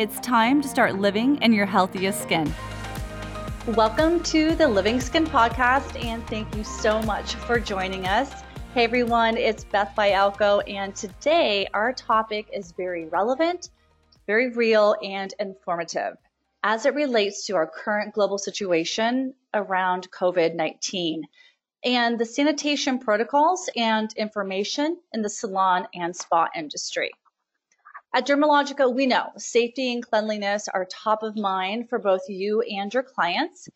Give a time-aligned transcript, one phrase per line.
[0.00, 2.50] It's time to start living in your healthiest skin.
[3.66, 8.32] Welcome to the Living Skin Podcast, and thank you so much for joining us.
[8.72, 13.68] Hey everyone, it's Beth Bialco, and today our topic is very relevant,
[14.26, 16.16] very real, and informative
[16.64, 21.24] as it relates to our current global situation around COVID 19
[21.84, 27.10] and the sanitation protocols and information in the salon and spa industry.
[28.12, 32.92] At Dermalogica, we know safety and cleanliness are top of mind for both you and
[32.92, 33.68] your clients,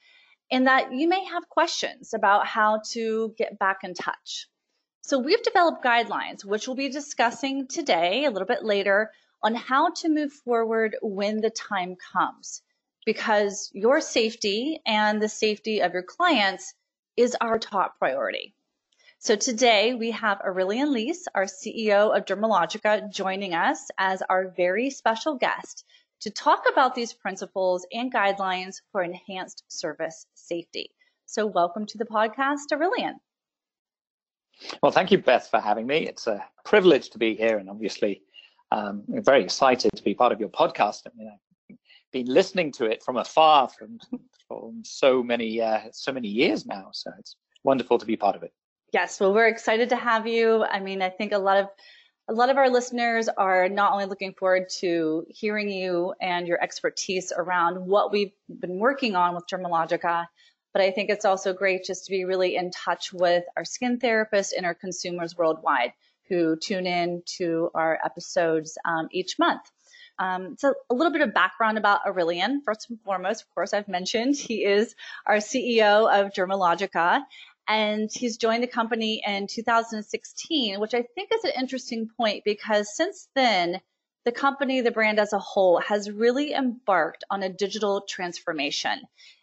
[0.51, 4.49] and that you may have questions about how to get back in touch.
[5.03, 9.91] So we've developed guidelines, which we'll be discussing today, a little bit later, on how
[9.91, 12.61] to move forward when the time comes.
[13.07, 16.75] Because your safety and the safety of your clients
[17.17, 18.57] is our top priority.
[19.25, 24.91] So today we have Aurelian Lis, our CEO of Dermalogica, joining us as our very
[24.91, 25.87] special guest
[26.21, 30.91] to talk about these principles and guidelines for enhanced service safety.
[31.25, 33.15] So welcome to the podcast, Aurelian.
[34.83, 36.07] Well, thank you, Beth, for having me.
[36.07, 38.21] It's a privilege to be here, and obviously,
[38.73, 41.07] um, I'm very excited to be part of your podcast.
[41.07, 41.79] I mean, I've
[42.13, 43.99] been listening to it from afar from,
[44.49, 48.43] from so many uh, so many years now, so it's wonderful to be part of
[48.43, 48.53] it.
[48.95, 50.63] Yes, well, we're excited to have you.
[50.63, 51.67] I mean, I think a lot of
[52.29, 56.63] a lot of our listeners are not only looking forward to hearing you and your
[56.63, 60.27] expertise around what we've been working on with Dermalogica,
[60.73, 63.99] but I think it's also great just to be really in touch with our skin
[63.99, 65.93] therapists and our consumers worldwide
[66.29, 69.69] who tune in to our episodes um, each month.
[70.21, 72.63] Um, so a little bit of background about Aurelian.
[72.65, 74.95] First and foremost, of course, I've mentioned he is
[75.27, 77.23] our CEO of Dermalogica,
[77.69, 82.95] and he's joined the company in 2016, which I think is an interesting point because
[82.95, 83.81] since then,
[84.25, 89.03] the company, the brand as a whole, has really embarked on a digital transformation.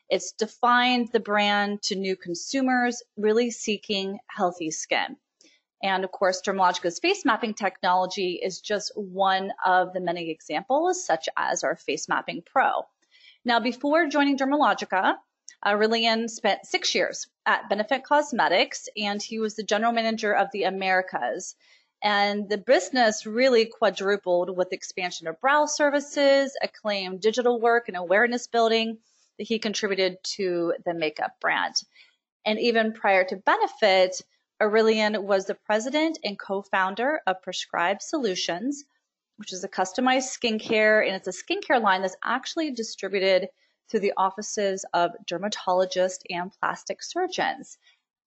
[0.09, 5.17] It's defined the brand to new consumers really seeking healthy skin.
[5.83, 11.27] And of course, Dermalogica's face mapping technology is just one of the many examples, such
[11.37, 12.83] as our Face Mapping Pro.
[13.43, 15.15] Now, before joining Dermalogica,
[15.63, 20.49] Uh, Aurelian spent six years at Benefit Cosmetics, and he was the general manager of
[20.51, 21.55] the Americas.
[22.03, 28.47] And the business really quadrupled with expansion of brow services, acclaimed digital work and awareness
[28.47, 28.97] building,
[29.37, 31.75] that he contributed to the makeup brand.
[32.45, 34.21] And even prior to Benefit,
[34.59, 38.83] Aurelian was the president and co-founder of Prescribed Solutions,
[39.37, 43.47] which is a customized skincare, and it's a skincare line that's actually distributed
[43.91, 47.77] through the offices of dermatologists and plastic surgeons.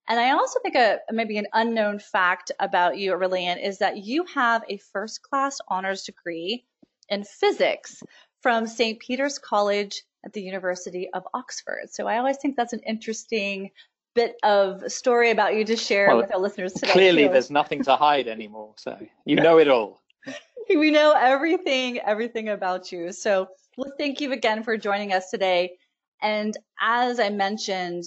[0.07, 4.25] And I also think a maybe an unknown fact about you, Aurelian, is that you
[4.27, 6.65] have a first class honors degree
[7.09, 8.03] in physics
[8.43, 9.01] from St.
[9.01, 11.89] Peter's College at the University of Oxford.
[11.91, 13.71] So I always think that's an interesting
[14.15, 16.93] bit of story about you to share well, with our listeners today.
[16.93, 17.33] Clearly, too.
[17.33, 18.75] there's nothing to hide anymore.
[18.77, 20.03] So you know it all.
[20.69, 23.13] we know everything, everything about you.
[23.13, 25.77] So well, thank you again for joining us today.
[26.23, 28.05] And as I mentioned,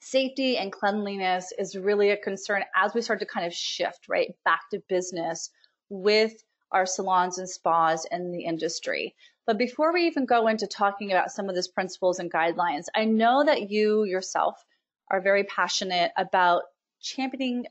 [0.00, 4.30] safety and cleanliness is really a concern as we start to kind of shift right
[4.44, 5.50] back to business
[5.88, 6.32] with
[6.70, 9.14] our salons and spas in the industry.
[9.46, 13.06] But before we even go into talking about some of these principles and guidelines, I
[13.06, 14.62] know that you yourself
[15.10, 16.62] are very passionate about
[17.00, 17.64] championing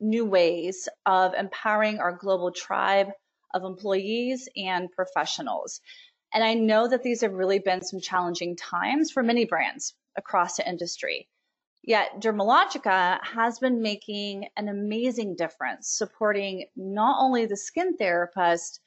[0.00, 3.08] new ways of empowering our global tribe
[3.54, 5.80] of employees and professionals.
[6.32, 10.56] And I know that these have really been some challenging times for many brands across
[10.56, 11.28] the industry.
[11.82, 18.80] Yet Dermalogica has been making an amazing difference supporting not only the skin therapist,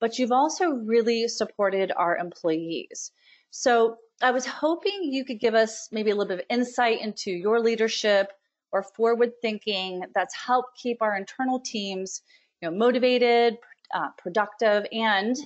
[0.00, 3.10] but you've also really supported our employees.
[3.50, 7.30] So I was hoping you could give us maybe a little bit of insight into
[7.30, 8.32] your leadership
[8.72, 12.22] or forward thinking that's helped keep our internal teams
[12.60, 13.58] you know, motivated,
[13.94, 15.36] uh, productive, and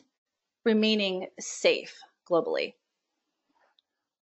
[0.64, 1.98] remaining safe
[2.30, 2.74] globally.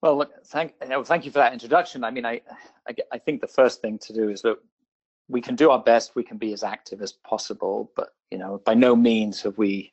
[0.02, 0.74] Well, look, thank,
[1.04, 2.04] thank you for that introduction.
[2.04, 2.40] I mean, I,
[2.88, 4.58] I, I think the first thing to do is that
[5.28, 8.62] we can do our best, we can be as active as possible, but you know,
[8.64, 9.92] by no means have we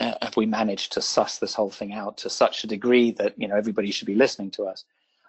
[0.00, 3.34] uh, have we managed to suss this whole thing out to such a degree that
[3.36, 4.84] you know everybody should be listening to us.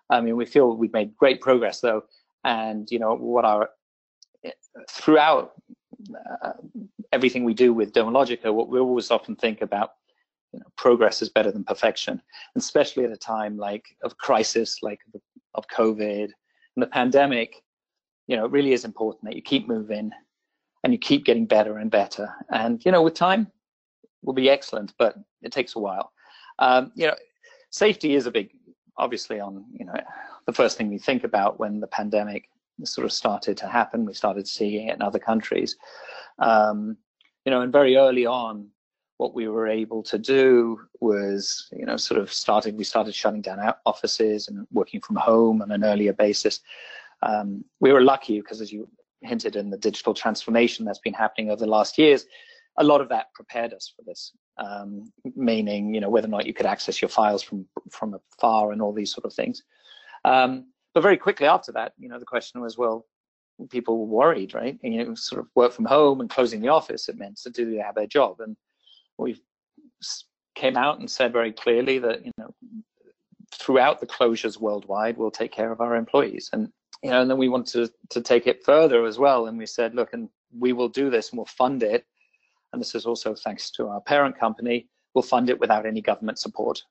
[0.09, 2.03] I mean, we feel we've made great progress though,
[2.43, 3.69] and you know what our
[4.89, 5.53] throughout
[6.43, 6.53] uh,
[7.11, 9.91] everything we do with Dermalogica, what we always often think about
[10.51, 12.21] you know, progress is better than perfection,
[12.55, 14.99] especially at a time like of crisis, like
[15.55, 16.29] of COVID
[16.75, 17.63] and the pandemic.
[18.27, 20.11] You know, it really is important that you keep moving
[20.83, 22.33] and you keep getting better and better.
[22.51, 23.51] And you know, with time,
[24.23, 26.11] will be excellent, but it takes a while.
[26.59, 27.15] Um, you know,
[27.71, 28.51] safety is a big,
[28.97, 29.93] obviously, on you know,
[30.45, 32.49] the first thing we think about when the pandemic
[32.83, 34.05] sort of started to happen.
[34.05, 35.75] We started seeing it in other countries.
[36.39, 36.97] Um,
[37.45, 38.69] you know, and very early on,
[39.17, 43.41] what we were able to do was, you know, sort of starting, we started shutting
[43.41, 46.59] down our offices and working from home on an earlier basis.
[47.21, 48.89] Um, we were lucky because as you
[49.21, 52.25] hinted in the digital transformation that's been happening over the last years,
[52.77, 56.47] a lot of that prepared us for this, um, meaning, you know, whether or not
[56.47, 59.63] you could access your files from, from afar and all these sort of things.
[60.25, 63.05] Um, but very quickly after that, you know, the question was, well,
[63.69, 64.77] people were worried, right?
[64.83, 67.49] And, you know, sort of work from home and closing the office, it meant, so
[67.49, 68.39] do they have their job?
[68.39, 68.55] And
[69.17, 69.41] we
[70.55, 72.53] came out and said very clearly that, you know,
[73.53, 76.49] throughout the closures worldwide, we'll take care of our employees.
[76.53, 76.69] And,
[77.01, 79.47] you know, and then we wanted to, to take it further as well.
[79.47, 82.05] And we said, look, and we will do this and we'll fund it.
[82.71, 86.39] And this is also thanks to our parent company, we'll fund it without any government
[86.39, 86.81] support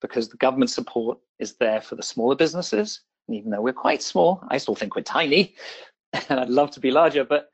[0.00, 3.02] because the government support is there for the smaller businesses.
[3.28, 5.54] Even though we're quite small, I still think we're tiny
[6.28, 7.48] and I'd love to be larger, but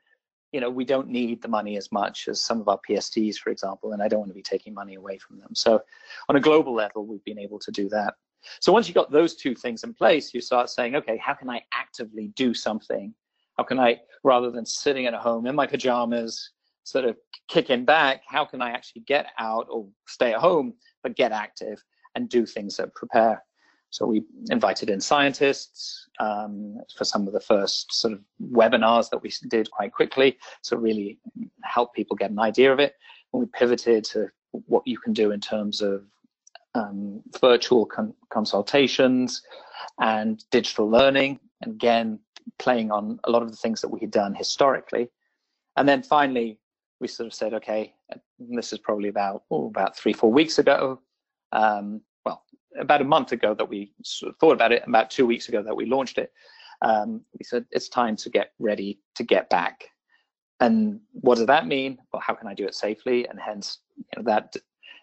[0.51, 3.51] you know, we don't need the money as much as some of our PSTs, for
[3.51, 5.53] example, and I don't want to be taking money away from them.
[5.53, 5.81] So
[6.27, 8.15] on a global level, we've been able to do that.
[8.59, 11.49] So once you've got those two things in place, you start saying, okay, how can
[11.49, 13.13] I actively do something?
[13.57, 16.51] How can I, rather than sitting at home in my pajamas,
[16.83, 17.17] sort of
[17.47, 20.73] kicking back, how can I actually get out or stay at home,
[21.03, 21.83] but get active
[22.15, 23.43] and do things that prepare?
[23.89, 28.21] So we invited in scientists um, for some of the first sort of
[28.51, 30.37] webinars that we did quite quickly.
[30.61, 31.19] So really
[31.63, 32.93] help people get an idea of it.
[33.33, 36.03] And we pivoted to what you can do in terms of
[36.75, 39.41] um, virtual con consultations
[39.99, 41.39] and digital learning.
[41.61, 42.19] And again,
[42.57, 45.09] playing on a lot of the things that we had done historically.
[45.77, 46.59] And then finally,
[46.99, 47.93] we sort of said, okay,
[48.37, 51.01] this is probably about oh, about three, four weeks ago.
[51.51, 52.01] Um,
[52.77, 54.83] about a month ago that we sort of thought about it.
[54.87, 56.31] About two weeks ago that we launched it.
[56.81, 59.85] Um, we said it's time to get ready to get back.
[60.61, 61.97] And what does that mean?
[62.11, 63.27] Well, how can I do it safely?
[63.27, 64.55] And hence, you know, that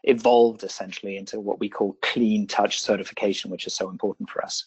[0.04, 4.66] evolved essentially into what we call clean touch certification, which is so important for us.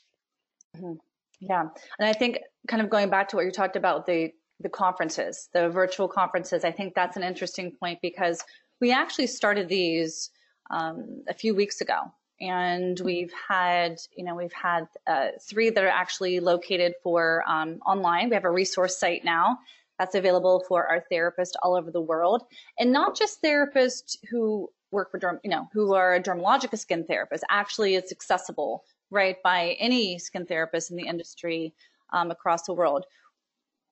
[0.76, 0.94] Mm-hmm.
[1.40, 4.70] Yeah, and I think kind of going back to what you talked about the the
[4.70, 6.66] conferences, the virtual conferences.
[6.66, 8.44] I think that's an interesting point because
[8.82, 10.32] we actually started these
[10.70, 15.84] um, a few weeks ago, and we've had you know we've had uh, three that
[15.84, 18.30] are actually located for um, online.
[18.30, 19.60] We have a resource site now
[19.98, 22.44] that's available for our therapists all over the world,
[22.78, 27.04] and not just therapists who work for derm, you know, who are a dermalogica skin
[27.04, 27.44] therapist.
[27.50, 31.74] Actually, it's accessible, right, by any skin therapist in the industry
[32.12, 33.06] um, across the world.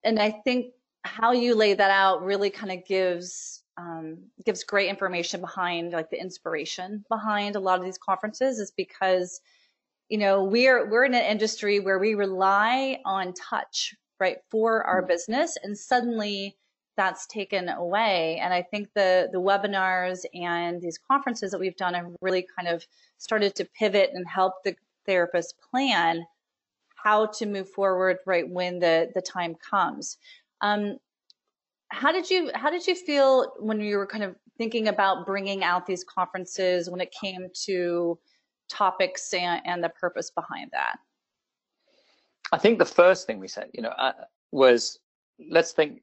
[0.03, 0.73] And I think
[1.03, 6.09] how you lay that out really kind of gives um, gives great information behind like
[6.09, 9.39] the inspiration behind a lot of these conferences is because
[10.09, 15.03] you know we're we're in an industry where we rely on touch right for our
[15.03, 15.07] mm.
[15.07, 16.57] business and suddenly
[16.97, 18.39] that's taken away.
[18.41, 22.67] And I think the the webinars and these conferences that we've done have really kind
[22.67, 22.85] of
[23.19, 24.75] started to pivot and help the
[25.05, 26.25] therapist plan
[26.95, 30.17] how to move forward right when the the time comes.
[30.61, 30.97] Um,
[31.89, 35.63] how did you how did you feel when you were kind of thinking about bringing
[35.63, 38.19] out these conferences when it came to
[38.69, 40.97] topics and, and the purpose behind that?
[42.51, 44.13] I think the first thing we said, you know, uh,
[44.51, 44.99] was
[45.49, 46.01] let's think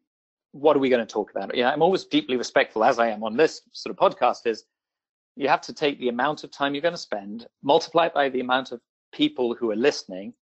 [0.53, 1.55] what are we going to talk about?
[1.55, 4.65] Yeah, I'm always deeply respectful, as I am on this sort of podcast, is
[5.37, 8.29] you have to take the amount of time you're going to spend, multiply it by
[8.29, 8.81] the amount of
[9.13, 10.33] people who are listening,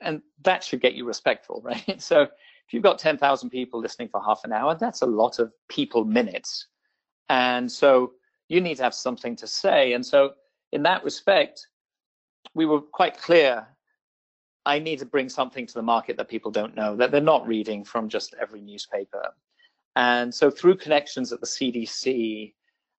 [0.00, 2.00] and that should get you respectful, right?
[2.00, 2.28] So
[2.68, 6.04] if you've got 10,000 people listening for half an hour, that's a lot of people
[6.04, 6.66] minutes.
[7.30, 8.12] And so
[8.48, 9.94] you need to have something to say.
[9.94, 10.32] And so
[10.72, 11.66] in that respect,
[12.52, 13.66] we were quite clear
[14.66, 17.46] I need to bring something to the market that people don't know, that they're not
[17.46, 19.32] reading from just every newspaper.
[19.96, 22.52] And so through connections at the CDC,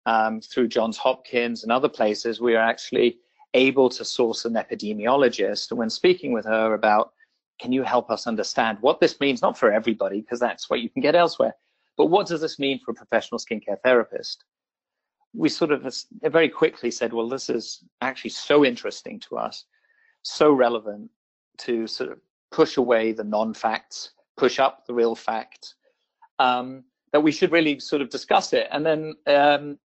[0.06, 3.18] um, through Johns Hopkins and other places, we are actually
[3.52, 5.70] able to source an epidemiologist.
[5.70, 7.12] And when speaking with her about,
[7.60, 10.88] can you help us understand what this means, not for everybody, because that's what you
[10.88, 11.54] can get elsewhere,
[11.96, 14.44] but what does this mean for a professional skincare therapist?
[15.34, 19.64] we sort of very quickly said, well, this is actually so interesting to us,
[20.22, 21.10] so relevant
[21.58, 22.18] to sort of
[22.50, 25.74] push away the non-facts, push up the real facts,
[26.38, 28.68] um, that we should really sort of discuss it.
[28.70, 29.78] And then um,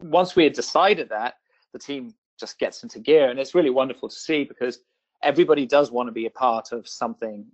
[0.00, 1.34] once we had decided that,
[1.72, 4.80] the team just gets into gear, and it's really wonderful to see because
[5.22, 7.46] everybody does want to be a part of something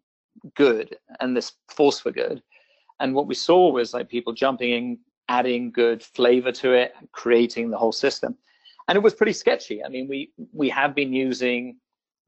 [0.55, 2.43] good and this force for good.
[3.01, 7.71] And what we saw was like people jumping in, adding good flavor to it, creating
[7.71, 8.37] the whole system.
[8.89, 9.85] And it was pretty sketchy.
[9.85, 11.77] I mean, we we have been using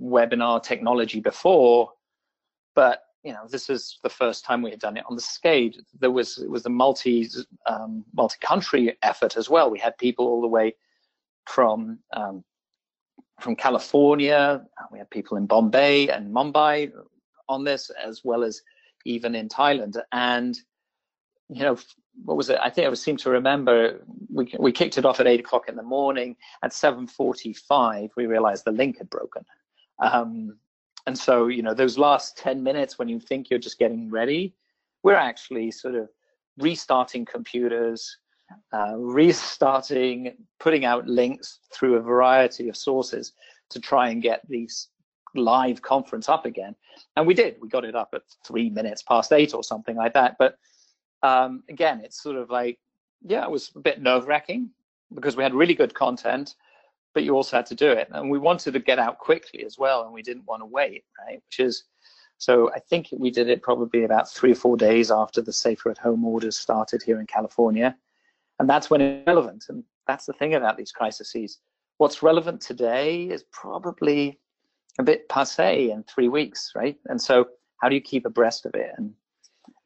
[0.00, 1.92] webinar technology before,
[2.74, 5.70] but you know, this is the first time we had done it on the scale.
[6.00, 7.28] There was it was a multi
[7.66, 9.70] um, multi country effort as well.
[9.70, 10.74] We had people all the way
[11.46, 12.44] from um,
[13.40, 14.62] from California.
[14.90, 16.92] We had people in Bombay and Mumbai
[17.48, 18.62] on this, as well as
[19.04, 19.96] even in Thailand.
[20.12, 20.58] And
[21.48, 21.78] you know,
[22.24, 22.58] what was it?
[22.62, 25.76] I think I seem to remember we we kicked it off at eight o'clock in
[25.76, 26.36] the morning.
[26.62, 29.44] At seven forty-five, we realized the link had broken.
[30.00, 30.58] Um,
[31.06, 34.54] and so, you know, those last ten minutes when you think you're just getting ready,
[35.02, 36.08] we're actually sort of
[36.58, 38.18] restarting computers,
[38.72, 43.32] uh, restarting, putting out links through a variety of sources
[43.70, 44.88] to try and get these
[45.34, 46.74] live conference up again.
[47.16, 47.56] And we did.
[47.60, 50.36] We got it up at three minutes past eight or something like that.
[50.38, 50.58] But
[51.22, 52.78] um, again, it's sort of like,
[53.22, 54.70] yeah, it was a bit nerve wracking
[55.14, 56.54] because we had really good content,
[57.14, 58.08] but you also had to do it.
[58.12, 61.04] And we wanted to get out quickly as well, and we didn't want to wait,
[61.26, 61.42] right?
[61.46, 61.84] Which is,
[62.38, 65.90] so I think we did it probably about three or four days after the safer
[65.90, 67.96] at home orders started here in California.
[68.58, 69.66] And that's when it's relevant.
[69.68, 71.58] And that's the thing about these crises.
[71.98, 74.38] What's relevant today is probably
[74.98, 76.96] a bit passe in three weeks, right?
[77.06, 77.46] And so
[77.80, 78.90] how do you keep abreast of it?
[78.96, 79.12] And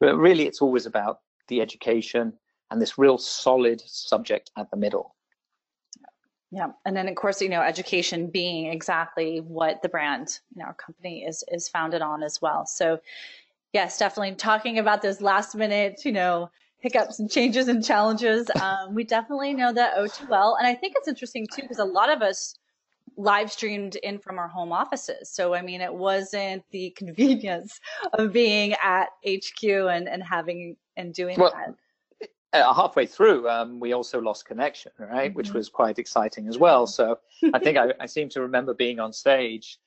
[0.00, 2.32] but really, it's always about the education
[2.70, 5.14] and this real solid subject at the middle.
[6.50, 10.66] Yeah, and then of course, you know, education being exactly what the brand, you know,
[10.66, 12.66] our company is is founded on as well.
[12.66, 12.98] So,
[13.72, 16.50] yes, definitely talking about those last minute, you know,
[16.82, 18.50] hiccups and changes and challenges.
[18.60, 21.78] Um, we definitely know that oh too well, and I think it's interesting too because
[21.78, 22.56] a lot of us
[23.16, 25.30] live streamed in from our home offices.
[25.30, 27.80] So, I mean, it wasn't the convenience
[28.12, 32.28] of being at HQ and, and having and doing well, that.
[32.52, 35.30] Uh, halfway through, um, we also lost connection, right?
[35.30, 35.36] Mm-hmm.
[35.36, 36.86] Which was quite exciting as well.
[36.86, 37.18] So,
[37.54, 39.78] I think I, I, seem to remember being on stage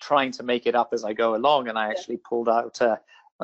[0.00, 2.96] trying to make it up as I go along, and I actually pulled out uh,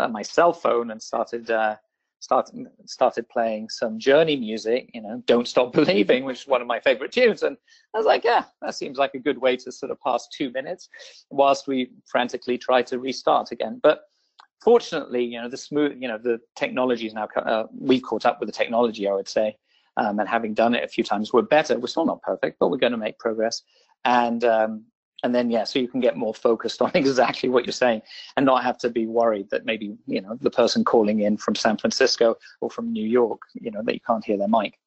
[0.08, 1.76] my cell phone and started uh,
[2.20, 6.66] started started playing some Journey music, you know, "Don't Stop Believing," which is one of
[6.66, 7.56] my favorite tunes, and
[7.94, 10.50] I was like, yeah, that seems like a good way to sort of pass two
[10.50, 10.88] minutes
[11.30, 13.80] whilst we frantically try to restart again.
[13.82, 14.02] But
[14.62, 18.40] fortunately, you know, the smooth, you know, the technology is now uh, we caught up
[18.40, 19.56] with the technology, I would say,
[19.96, 21.78] um, and having done it a few times, we're better.
[21.78, 23.62] We're still not perfect, but we're going to make progress.
[24.04, 24.84] And um,
[25.26, 28.00] and then yeah so you can get more focused on exactly what you're saying
[28.36, 31.54] and not have to be worried that maybe you know the person calling in from
[31.54, 34.78] san francisco or from new york you know that you can't hear their mic.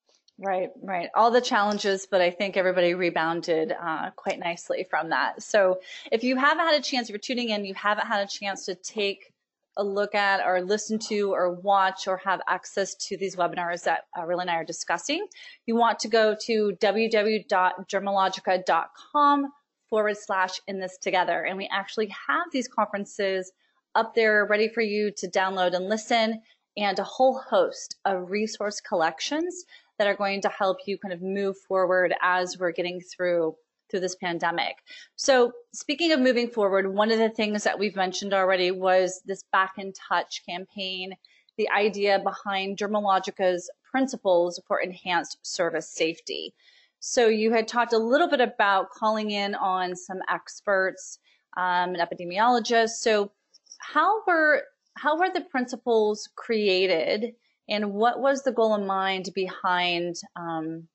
[0.42, 1.10] Right right.
[1.16, 5.44] All the challenges but i think everybody rebounded uh, quite nicely from that.
[5.44, 5.82] So
[6.12, 8.66] if you haven't had a chance if you're tuning in you haven't had a chance
[8.68, 9.34] to take
[9.76, 14.06] a look at or listen to or watch or have access to these webinars that
[14.18, 15.28] uh, Aurelian and I are discussing,
[15.66, 19.52] you want to go to www.dermalogica.com
[19.90, 21.44] forward slash in this together.
[21.44, 23.52] And we actually have these conferences
[23.96, 26.42] up there ready for you to download and listen
[26.78, 29.66] and a whole host of resource collections
[29.98, 33.56] that are going to help you kind of move forward as we're getting through
[33.90, 34.78] through this pandemic.
[35.16, 39.44] So speaking of moving forward, one of the things that we've mentioned already was this
[39.52, 41.14] back in touch campaign,
[41.58, 46.54] the idea behind Dermalogica's principles for enhanced service safety.
[47.00, 51.20] So you had talked a little bit about calling in on some experts
[51.58, 53.00] um, and epidemiologists.
[53.02, 53.32] So
[53.80, 54.64] how were
[54.96, 57.34] how were the principles created,
[57.70, 60.88] and what was the goal in mind behind um,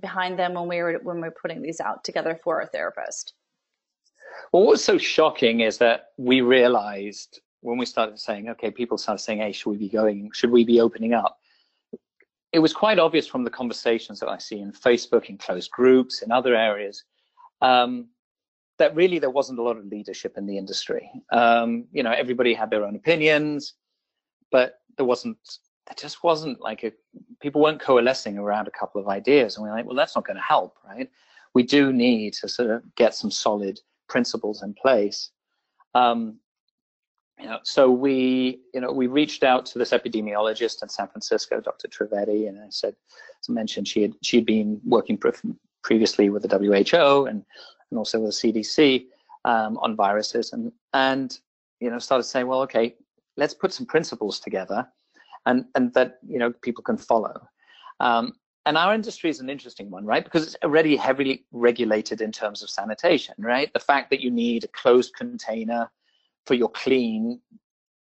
[0.00, 3.34] behind them when we were when we were putting these out together for a therapist?
[4.52, 8.98] Well, what was so shocking is that we realized when we started saying, okay, people
[8.98, 10.30] started saying, hey, should we be going?
[10.34, 11.38] Should we be opening up?
[12.52, 16.22] It was quite obvious from the conversations that I see in Facebook, in closed groups,
[16.22, 17.04] in other areas,
[17.62, 18.08] um,
[18.78, 21.10] that really there wasn't a lot of leadership in the industry.
[21.32, 23.74] Um, you know, everybody had their own opinions,
[24.50, 25.38] but there wasn't,
[25.86, 26.92] there just wasn't like a,
[27.40, 29.56] people weren't coalescing around a couple of ideas.
[29.56, 31.08] And we we're like, well, that's not going to help, right?
[31.54, 35.30] We do need to sort of get some solid principles in place.
[35.94, 36.38] Um,
[37.46, 41.88] know, so we, you know, we reached out to this epidemiologist in San Francisco, Dr.
[41.88, 42.94] Trivedi, and I said,
[43.40, 45.32] as I mentioned, she had she had been working pre
[45.82, 47.44] previously with the WHO and
[47.90, 49.06] and also with the CDC
[49.44, 51.38] um, on viruses, and and
[51.80, 52.94] you know started saying, well, okay,
[53.36, 54.86] let's put some principles together,
[55.46, 57.48] and and that you know people can follow.
[58.00, 58.34] Um,
[58.64, 60.22] and our industry is an interesting one, right?
[60.22, 63.72] Because it's already heavily regulated in terms of sanitation, right?
[63.72, 65.90] The fact that you need a closed container
[66.46, 67.40] for your clean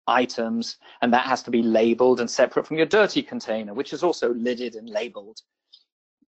[0.06, 4.02] items, and that has to be labeled and separate from your dirty container, which is
[4.02, 5.40] also lidded and labeled.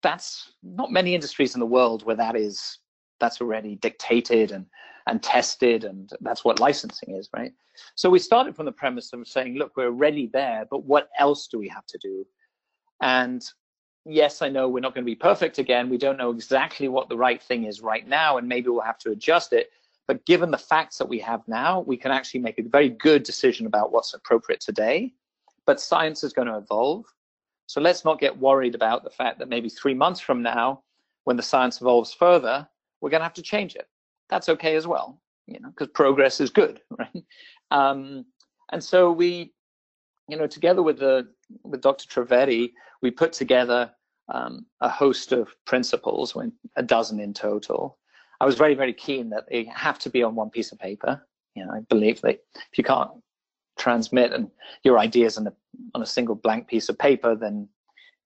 [0.02, 2.78] That's not many industries in the world where that is
[3.20, 4.66] that's already dictated and
[5.06, 7.52] and tested, and that's what licensing is, right?
[7.96, 11.48] So we started from the premise of saying, look, we're already there, but what else
[11.48, 12.24] do we have to do?
[13.00, 13.44] And
[14.04, 15.88] yes, I know we're not going to be perfect again.
[15.88, 18.98] We don't know exactly what the right thing is right now, and maybe we'll have
[18.98, 19.70] to adjust it.
[20.12, 23.22] But given the facts that we have now, we can actually make a very good
[23.22, 25.14] decision about what's appropriate today.
[25.64, 27.06] But science is going to evolve.
[27.64, 30.82] So let's not get worried about the fact that maybe three months from now,
[31.24, 32.68] when the science evolves further,
[33.00, 33.86] we're going to have to change it.
[34.28, 37.24] That's okay as well, you know, because progress is good, right?
[37.70, 38.26] Um,
[38.70, 39.54] and so we,
[40.28, 41.26] you know, together with the
[41.62, 42.06] with Dr.
[42.06, 43.90] Trivedi, we put together
[44.28, 46.36] um, a host of principles,
[46.76, 47.98] a dozen in total,
[48.42, 51.24] I was very, very keen that they have to be on one piece of paper.
[51.54, 52.40] You know, I believe that
[52.72, 53.12] if you can't
[53.78, 54.50] transmit and
[54.82, 55.52] your ideas on a
[55.94, 57.68] on a single blank piece of paper, then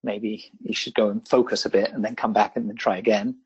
[0.03, 2.97] maybe you should go and focus a bit and then come back and then try
[2.97, 3.37] again.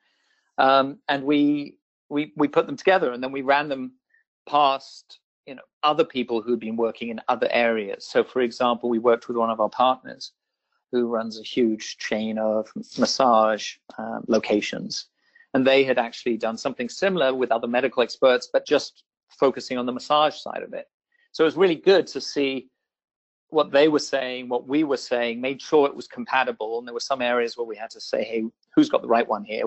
[0.58, 1.76] Um, and we
[2.08, 3.92] we we put them together and then we ran them
[4.48, 8.08] past you know other people who'd been working in other areas.
[8.08, 10.32] So, for example, we worked with one of our partners
[10.94, 15.08] who runs a huge chain of massage uh, locations
[15.54, 19.04] and they had actually done something similar with other medical experts, but just
[19.40, 20.86] focusing on the massage side of it.
[21.32, 22.70] So it was really good to see
[23.50, 26.80] what they were saying, what we were saying, made sure it was compatible.
[26.80, 28.44] And there were some areas where we had to say, hey,
[28.76, 29.66] who's got the right one here?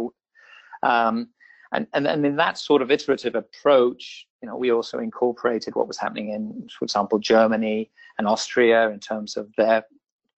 [0.83, 1.29] Um,
[1.73, 5.89] and, and, and in that sort of iterative approach, you know, we also incorporated what
[5.89, 9.85] was happening in, for example, Germany and Austria in terms of their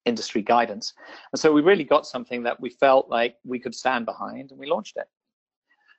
[0.05, 0.93] industry guidance.
[1.31, 4.59] And so we really got something that we felt like we could stand behind and
[4.59, 5.07] we launched it.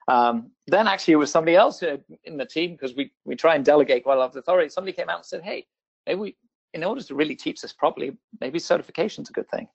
[0.09, 3.65] Um, then actually it was somebody else in the team because we, we try and
[3.65, 4.71] delegate quite a lot of authority.
[4.71, 5.67] Somebody came out and said, hey,
[6.07, 6.37] maybe we,
[6.73, 9.69] in order to really teach this properly, maybe certification's a good thing.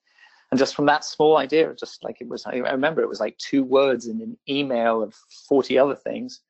[0.51, 3.37] And just from that small idea, just like it was, I remember it was like
[3.37, 5.15] two words in an email of
[5.47, 6.41] 40 other things.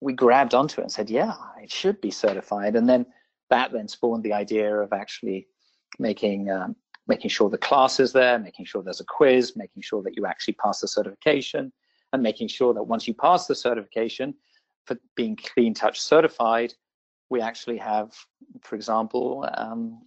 [0.00, 2.74] We grabbed onto it and said, yeah, it should be certified.
[2.74, 3.06] And then
[3.50, 5.46] that then spawned the idea of actually
[5.98, 10.02] making um, making sure the class is there, making sure there's a quiz, making sure
[10.02, 11.72] that you actually pass the certification,
[12.12, 14.34] and making sure that once you pass the certification
[14.86, 16.74] for being Clean Touch certified,
[17.30, 18.14] we actually have,
[18.62, 20.02] for example, um,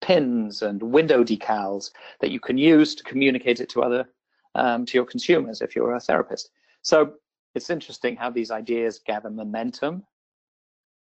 [0.00, 4.08] pins and window decals that you can use to communicate it to other
[4.54, 6.50] um, to your consumers if you're a therapist.
[6.82, 7.14] So
[7.54, 10.04] it's interesting how these ideas gather momentum,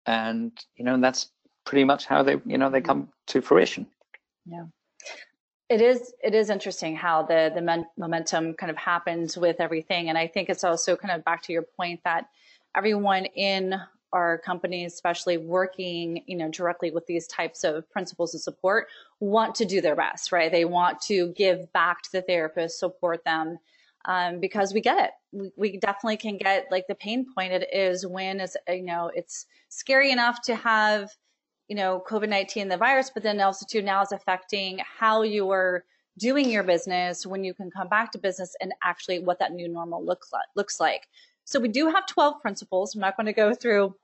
[0.06, 1.32] and you know, and that's
[1.66, 3.88] pretty much how they you know they come to fruition.
[4.46, 4.66] Yeah.
[5.70, 10.10] It is it is interesting how the the men, momentum kind of happens with everything,
[10.10, 12.28] and I think it's also kind of back to your point that
[12.76, 13.76] everyone in
[14.12, 18.88] our companies, especially working, you know, directly with these types of principles of support,
[19.20, 20.52] want to do their best, right?
[20.52, 23.60] They want to give back to the therapist, support them,
[24.06, 25.12] um, because we get it.
[25.32, 27.54] We, we, definitely can get like the pain point.
[27.54, 31.12] It is when it's you know it's scary enough to have
[31.70, 35.86] you know, COVID-19, the virus, but then also too now is affecting how you are
[36.18, 39.70] doing your business when you can come back to business and actually what that new
[39.70, 41.08] normal looks like, looks like.
[41.46, 42.94] So we do have 12 principles.
[42.94, 43.96] I'm not going to go through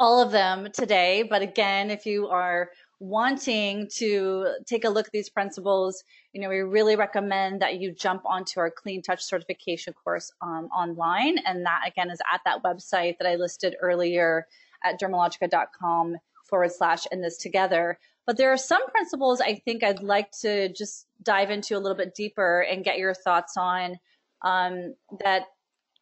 [0.00, 5.12] all of them today, but again, if you are wanting to take a look at
[5.12, 9.92] these principles, you know, we really recommend that you jump onto our Clean Touch certification
[9.92, 11.38] course um, online.
[11.38, 14.46] And that again is at that website that I listed earlier
[14.82, 17.98] at dermalogica.com forward slash in this together.
[18.26, 21.96] But there are some principles I think I'd like to just dive into a little
[21.96, 23.98] bit deeper and get your thoughts on
[24.42, 25.44] um, that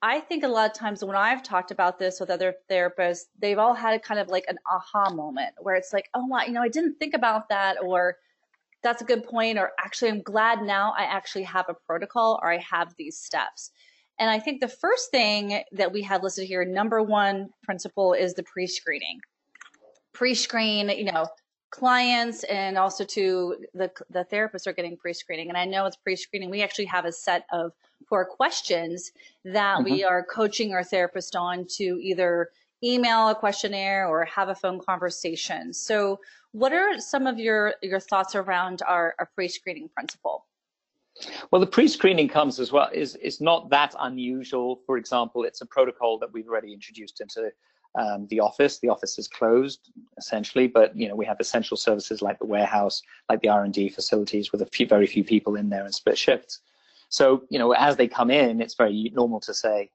[0.02, 3.58] I think a lot of times when I've talked about this with other therapists, they've
[3.58, 6.52] all had a kind of like an aha moment where it's like, oh, wow, you
[6.52, 8.16] know, I didn't think about that, or
[8.82, 12.52] that's a good point, or actually, I'm glad now I actually have a protocol or
[12.52, 13.70] I have these steps.
[14.18, 18.34] And I think the first thing that we have listed here, number one principle, is
[18.34, 19.20] the pre screening
[20.12, 21.26] pre-screen, you know,
[21.70, 25.48] clients and also to the the therapists are getting pre-screening.
[25.48, 26.50] And I know it's pre-screening.
[26.50, 27.72] We actually have a set of
[28.08, 29.10] four questions
[29.44, 29.84] that mm-hmm.
[29.84, 32.50] we are coaching our therapist on to either
[32.84, 35.72] email a questionnaire or have a phone conversation.
[35.72, 36.20] So,
[36.52, 40.46] what are some of your your thoughts around our, our pre-screening principle?
[41.50, 44.80] Well, the pre-screening comes as well is is not that unusual.
[44.86, 47.50] For example, it's a protocol that we've already introduced into
[47.94, 48.78] um, the office.
[48.78, 53.02] The office is closed essentially, but you know we have essential services like the warehouse,
[53.28, 56.60] like the R&D facilities with a few very few people in there and split shifts.
[57.08, 59.90] So you know as they come in, it's very normal to say,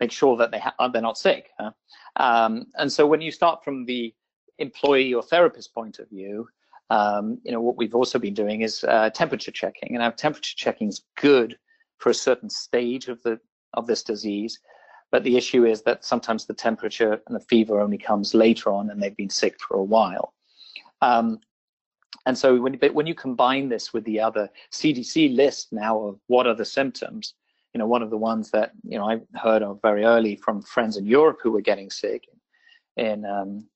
[0.00, 1.50] make sure that they ha- they're not sick.
[1.58, 1.72] Huh?
[2.16, 4.14] Um, and so when you start from the
[4.58, 6.48] employee or therapist point of view,
[6.90, 10.54] um, you know what we've also been doing is uh, temperature checking, and our temperature
[10.56, 11.58] checking is good
[11.98, 13.40] for a certain stage of the
[13.72, 14.60] of this disease
[15.14, 18.90] but the issue is that sometimes the temperature and the fever only comes later on
[18.90, 20.34] and they've been sick for a while.
[21.02, 21.38] Um,
[22.26, 26.48] and so when, when you combine this with the other CDC list now of what
[26.48, 27.34] are the symptoms,
[27.72, 30.62] you know, one of the ones that, you know, I heard of very early from
[30.62, 32.24] friends in Europe who were getting sick
[32.96, 33.68] in, um,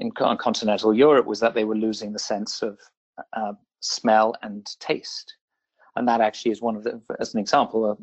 [0.00, 2.80] in continental Europe was that they were losing the sense of
[3.34, 5.36] uh, smell and taste.
[5.94, 7.96] And that actually is one of the, as an example,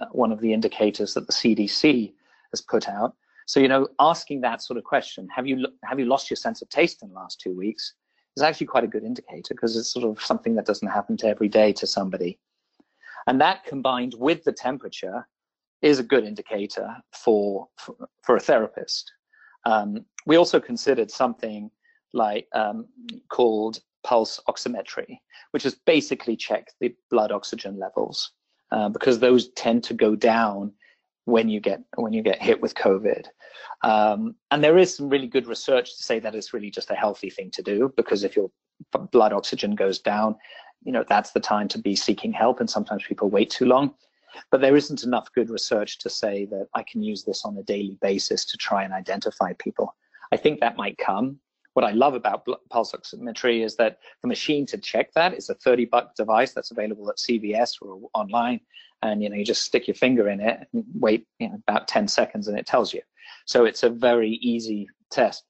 [0.00, 2.14] uh, one of the indicators that the CDC
[2.52, 3.14] has put out.
[3.46, 6.62] So you know, asking that sort of question, have you have you lost your sense
[6.62, 7.94] of taste in the last two weeks,
[8.36, 11.28] is actually quite a good indicator because it's sort of something that doesn't happen to
[11.28, 12.38] every day to somebody,
[13.26, 15.26] and that combined with the temperature
[15.82, 19.10] is a good indicator for for, for a therapist.
[19.64, 21.70] Um, we also considered something
[22.12, 22.86] like um,
[23.28, 25.18] called pulse oximetry,
[25.52, 28.32] which is basically check the blood oxygen levels
[28.72, 30.72] uh, because those tend to go down
[31.24, 33.26] when you get when you get hit with COVID.
[33.82, 36.94] Um, and there is some really good research to say that it's really just a
[36.94, 38.50] healthy thing to do because if your
[39.12, 40.36] blood oxygen goes down,
[40.82, 42.60] you know that's the time to be seeking help.
[42.60, 43.94] And sometimes people wait too long.
[44.50, 47.62] But there isn't enough good research to say that I can use this on a
[47.62, 49.94] daily basis to try and identify people.
[50.32, 51.38] I think that might come.
[51.74, 55.54] What I love about pulse oximetry is that the machine to check that is a
[55.54, 58.60] 30 buck device that's available at CVS or online
[59.02, 61.88] and you know you just stick your finger in it and wait you know, about
[61.88, 63.02] 10 seconds and it tells you.
[63.46, 65.44] So it's a very easy test.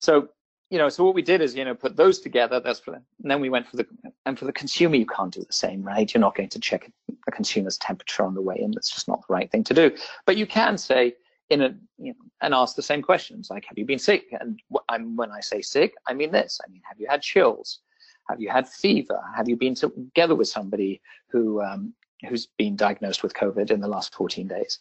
[0.00, 0.28] So
[0.70, 2.60] you know so what we did is you know put those together.
[2.60, 3.04] That's for them.
[3.22, 3.86] and then we went for the
[4.26, 6.12] and for the consumer you can't do the same right?
[6.12, 6.90] You're not going to check
[7.26, 8.70] a consumer's temperature on the way in.
[8.72, 9.96] That's just not the right thing to do.
[10.26, 11.14] But you can say
[11.50, 14.26] in a you know and ask the same questions like have you been sick?
[14.40, 16.60] And I'm, when i say sick i mean this.
[16.64, 17.80] I mean have you had chills?
[18.28, 19.20] Have you had fever?
[19.36, 21.92] Have you been together with somebody who um,
[22.28, 24.78] who's been diagnosed with COVID in the last 14 days.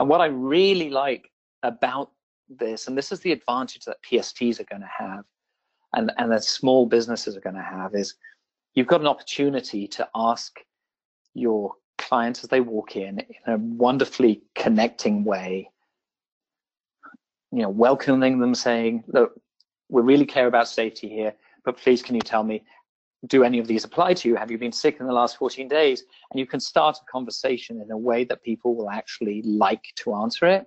[0.00, 1.30] And what I really like
[1.62, 2.10] about
[2.48, 5.24] this, and this is the advantage that PSTs are going to have,
[5.94, 8.14] and, and that small businesses are going to have, is
[8.74, 10.60] you've got an opportunity to ask
[11.34, 15.70] your clients as they walk in in a wonderfully connecting way,
[17.52, 19.32] you know, welcoming them, saying, look,
[19.88, 22.62] we really care about safety here, but please can you tell me
[23.26, 24.36] do any of these apply to you?
[24.36, 26.04] Have you been sick in the last 14 days?
[26.30, 30.14] And you can start a conversation in a way that people will actually like to
[30.14, 30.66] answer it.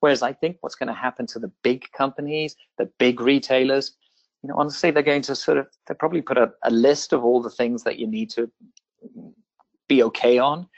[0.00, 3.96] Whereas I think what's going to happen to the big companies, the big retailers,
[4.42, 7.24] you know, honestly, they're going to sort of, they probably put a, a list of
[7.24, 8.50] all the things that you need to
[9.88, 10.68] be okay on.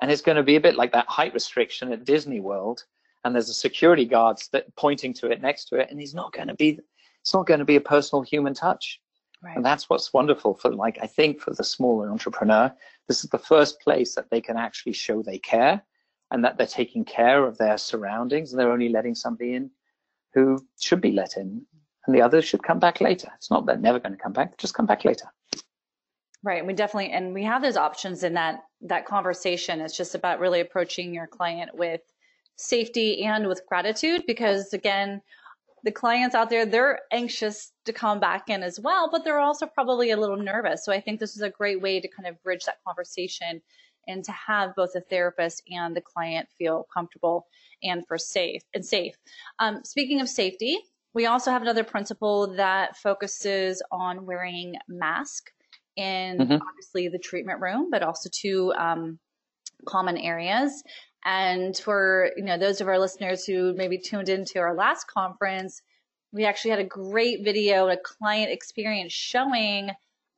[0.00, 2.84] And it's going to be a bit like that height restriction at Disney World.
[3.24, 5.90] And there's a security guard that pointing to it next to it.
[5.90, 6.78] And he's not going to be,
[7.20, 9.00] it's not going to be a personal human touch.
[9.42, 9.56] Right.
[9.56, 12.72] And that's what's wonderful for like I think for the smaller entrepreneur,
[13.08, 15.82] this is the first place that they can actually show they care
[16.30, 19.70] and that they're taking care of their surroundings and they're only letting somebody in
[20.34, 21.64] who should be let in
[22.06, 23.28] and the others should come back later.
[23.36, 25.26] It's not they're never going to come back, just come back later.
[26.42, 26.64] Right.
[26.64, 29.80] We definitely and we have those options in that that conversation.
[29.80, 32.00] It's just about really approaching your client with
[32.56, 35.22] safety and with gratitude because again,
[35.84, 39.66] the clients out there, they're anxious to come back in as well, but they're also
[39.66, 40.84] probably a little nervous.
[40.84, 43.62] So I think this is a great way to kind of bridge that conversation
[44.06, 47.46] and to have both the therapist and the client feel comfortable
[47.82, 49.14] and for safe and safe.
[49.58, 50.78] Um, speaking of safety,
[51.12, 55.50] we also have another principle that focuses on wearing mask
[55.96, 56.52] in mm-hmm.
[56.52, 59.18] obviously the treatment room, but also to um,
[59.86, 60.82] common areas.
[61.24, 65.82] And for you know those of our listeners who maybe tuned into our last conference,
[66.32, 69.90] we actually had a great video, a client experience showing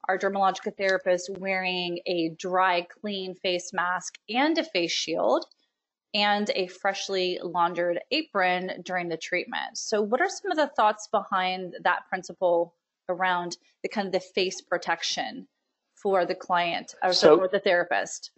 [0.09, 5.47] our dermatological therapist wearing a dry, clean face mask and a face shield
[6.15, 9.79] and a freshly laundered apron during the treatment.
[9.79, 12.75] So, what are some of the thoughts behind that principle
[13.09, 15.47] around the kind of the face protection
[15.95, 18.31] for the client or so, for the therapist?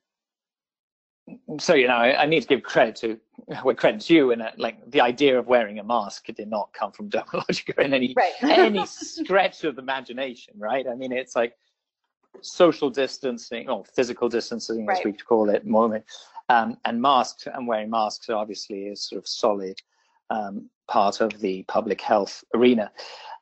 [1.59, 3.19] So you know I, I, need to give credit to
[3.63, 6.93] what credits you and uh, like the idea of wearing a mask did not come
[6.93, 8.33] from Dermalogica in any right.
[8.43, 10.87] any stretch of the imagination, right?
[10.87, 11.57] I mean, it's like
[12.41, 14.99] social distancing or physical distancing, right.
[14.99, 16.05] as we call it, moment,
[16.49, 19.81] um, and masks and wearing masks obviously is sort of solid
[20.31, 22.91] um, part of the public health arena.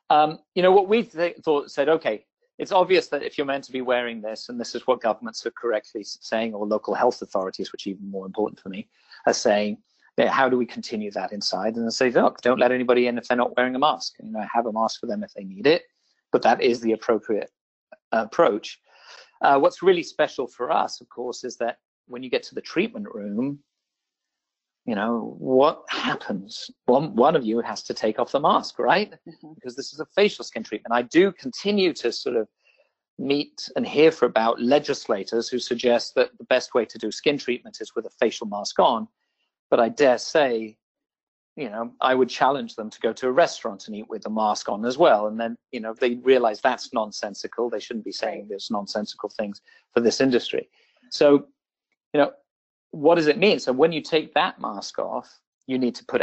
[0.09, 2.25] Um, you know, what we th- thought said, okay,
[2.57, 5.45] it's obvious that if you're meant to be wearing this, and this is what governments
[5.45, 8.87] are correctly saying, or local health authorities, which even more important for me,
[9.25, 9.77] are saying,
[10.17, 11.75] yeah, how do we continue that inside?
[11.75, 14.13] And they say, look, don't let anybody in if they're not wearing a mask.
[14.21, 15.83] You know, have a mask for them if they need it,
[16.31, 17.49] but that is the appropriate
[18.11, 18.79] approach.
[19.41, 22.61] Uh, what's really special for us, of course, is that when you get to the
[22.61, 23.59] treatment room,
[24.85, 26.69] you know, what happens?
[26.85, 29.11] One, one of you has to take off the mask, right?
[29.27, 29.53] Mm-hmm.
[29.55, 30.93] Because this is a facial skin treatment.
[30.93, 32.47] I do continue to sort of
[33.17, 37.37] meet and hear for about legislators who suggest that the best way to do skin
[37.37, 39.07] treatment is with a facial mask on.
[39.69, 40.77] But I dare say,
[41.55, 44.29] you know, I would challenge them to go to a restaurant and eat with the
[44.29, 45.27] mask on as well.
[45.27, 49.29] And then, you know, if they realize that's nonsensical, they shouldn't be saying there's nonsensical
[49.29, 49.61] things
[49.93, 50.67] for this industry.
[51.11, 51.45] So,
[52.13, 52.31] you know,
[52.93, 53.59] what does it mean?
[53.59, 56.21] So when you take that mask off, you need to put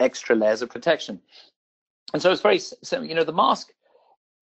[0.00, 1.18] extra layers of protection.
[2.12, 3.72] And so it's very, so, you know, the mask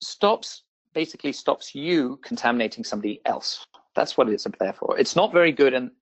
[0.01, 3.65] stops, basically stops you contaminating somebody else.
[3.95, 4.99] That's what it's there for.
[4.99, 5.93] It's not very good in,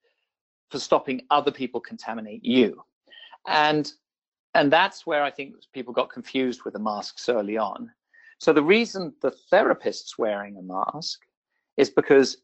[0.71, 2.83] for stopping other people contaminate you.
[3.47, 3.93] And,
[4.55, 7.91] and that's where I think people got confused with the masks early on.
[8.39, 11.21] So the reason the therapist's wearing a mask
[11.77, 12.39] is because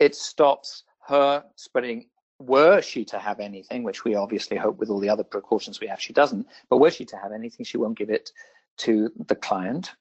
[0.00, 2.06] it stops her spreading
[2.38, 5.86] were she to have anything, which we obviously hope with all the other precautions we
[5.86, 8.30] have she doesn't, but were she to have anything, she won't give it
[8.78, 9.92] to the client.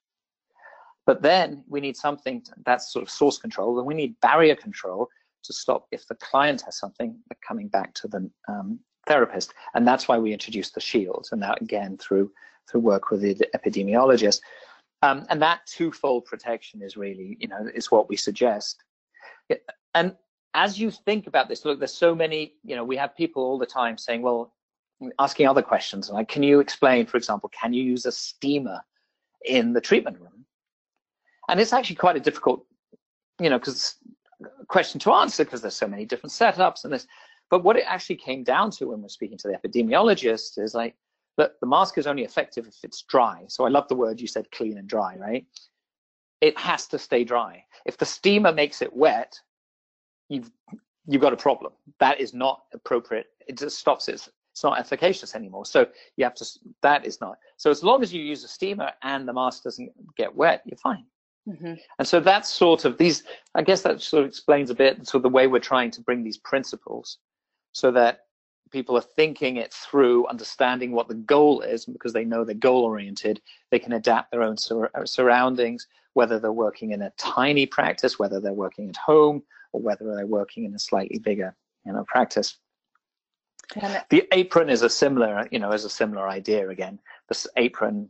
[1.05, 5.07] But then we need something that's sort of source control, and we need barrier control
[5.43, 7.17] to stop if the client has something
[7.47, 9.53] coming back to the um, therapist.
[9.75, 12.31] And that's why we introduced the shield, and that again through
[12.69, 14.39] through work with the epidemiologist.
[15.03, 18.83] Um, and that twofold protection is really, you know, is what we suggest.
[19.93, 20.15] And
[20.55, 23.59] as you think about this, look, there's so many, you know, we have people all
[23.59, 24.53] the time saying, well,
[25.19, 28.79] asking other questions like, can you explain, for example, can you use a steamer
[29.45, 30.45] in the treatment room?
[31.49, 32.65] And it's actually quite a difficult,
[33.39, 33.95] you know, because
[34.67, 37.05] question to answer because there's so many different setups and this.
[37.49, 40.95] But what it actually came down to when we're speaking to the epidemiologist is like,
[41.37, 43.43] look, the mask is only effective if it's dry.
[43.47, 45.45] So I love the word you said, clean and dry, right?
[46.39, 47.65] It has to stay dry.
[47.85, 49.37] If the steamer makes it wet,
[50.29, 50.51] you've
[51.07, 51.73] you've got a problem.
[51.99, 53.27] That is not appropriate.
[53.47, 54.27] It just stops it.
[54.51, 55.65] It's not efficacious anymore.
[55.65, 56.45] So you have to.
[56.81, 57.37] That is not.
[57.57, 60.77] So as long as you use a steamer and the mask doesn't get wet, you're
[60.77, 61.05] fine.
[61.47, 61.73] Mm-hmm.
[61.99, 63.23] And so that's sort of these.
[63.53, 66.01] I guess that sort of explains a bit sort of the way we're trying to
[66.01, 67.17] bring these principles,
[67.73, 68.21] so that
[68.71, 72.55] people are thinking it through, understanding what the goal is, and because they know they're
[72.55, 73.39] goal oriented,
[73.71, 78.39] they can adapt their own sur- surroundings, whether they're working in a tiny practice, whether
[78.39, 79.43] they're working at home,
[79.75, 82.57] or whether they're working in a slightly bigger you know practice.
[84.09, 86.99] The apron is a similar you know is a similar idea again.
[87.27, 88.09] This apron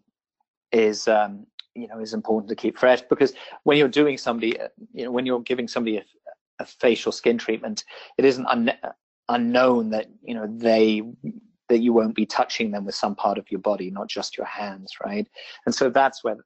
[0.72, 4.58] is um, you know is important to keep fresh because when you're doing somebody
[4.94, 6.04] you know when you're giving somebody a,
[6.60, 7.84] a facial skin treatment
[8.18, 8.72] it isn't un-
[9.30, 11.02] unknown that you know they
[11.68, 14.46] that you won't be touching them with some part of your body not just your
[14.46, 15.28] hands right?
[15.66, 16.38] And so that's where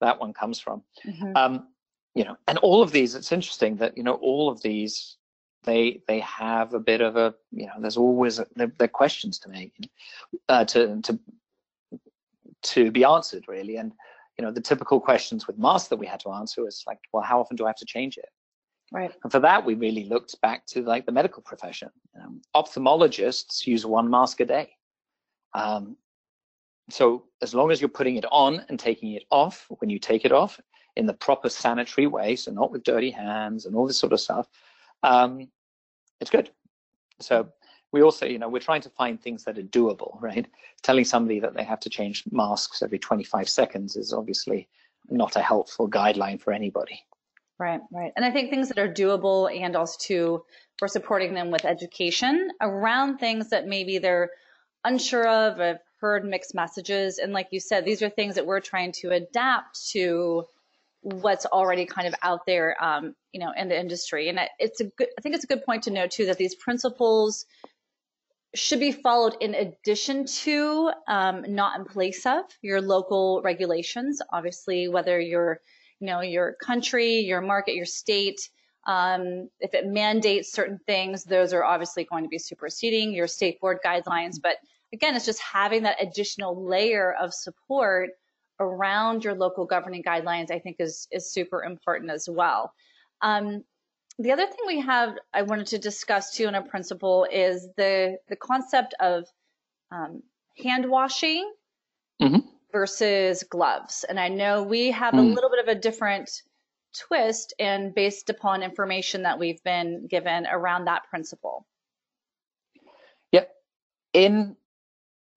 [0.00, 0.82] that one comes from.
[1.06, 1.36] Mm-hmm.
[1.36, 1.68] um,
[2.14, 5.16] you know, and all of these, it's interesting that, you know, all of these,
[5.64, 9.38] they they have a bit of a, you know, there's always, a, they're, they're, questions
[9.40, 9.72] to make,
[10.48, 11.18] uh, to, to,
[12.62, 13.76] to be answered really.
[13.76, 13.92] And,
[14.38, 17.22] you know, the typical questions with masks that we had to answer is like, well,
[17.22, 18.28] how often do I have to change it?
[18.92, 19.12] Right.
[19.22, 21.90] And for that, we really looked back to like the medical profession.
[22.22, 24.70] Um, ophthalmologists use one mask a day.
[25.54, 25.96] Um,
[26.90, 30.24] so as long as you're putting it on and taking it off, when you take
[30.24, 30.60] it off,
[30.96, 34.20] in the proper sanitary way, so not with dirty hands and all this sort of
[34.20, 34.48] stuff,
[35.02, 35.48] um,
[36.20, 36.50] it's good.
[37.20, 37.48] So
[37.92, 40.46] we also, you know, we're trying to find things that are doable, right?
[40.82, 44.68] Telling somebody that they have to change masks every 25 seconds is obviously
[45.08, 47.02] not a helpful guideline for anybody.
[47.58, 48.12] Right, right.
[48.16, 50.44] And I think things that are doable and also to
[50.78, 54.30] for supporting them with education around things that maybe they're
[54.84, 57.18] unsure of, have heard mixed messages.
[57.18, 60.44] And like you said, these are things that we're trying to adapt to
[61.04, 64.28] what's already kind of out there, um, you know, in the industry.
[64.28, 66.56] And it's a good, I think it's a good point to note too that these
[66.56, 67.46] principles
[68.54, 74.20] should be followed in addition to, um, not in place of your local regulations.
[74.32, 75.60] Obviously, whether you're,
[76.00, 78.40] you know, your country, your market, your state,
[78.86, 83.58] Um, if it mandates certain things, those are obviously going to be superseding your state
[83.60, 84.36] board guidelines.
[84.42, 84.56] But
[84.92, 88.10] again, it's just having that additional layer of support
[88.60, 92.72] around your local governing guidelines, I think is, is super important as well.
[93.20, 93.64] Um,
[94.18, 98.18] the other thing we have, I wanted to discuss too in a principle is the,
[98.28, 99.24] the concept of
[99.90, 100.22] um,
[100.62, 101.52] hand washing
[102.22, 102.46] mm-hmm.
[102.72, 104.04] versus gloves.
[104.08, 105.18] And I know we have mm.
[105.18, 106.30] a little bit of a different
[106.96, 111.66] twist and based upon information that we've been given around that principle.
[113.32, 113.50] Yep.
[114.12, 114.56] In